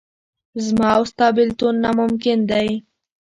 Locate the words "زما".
0.65-0.89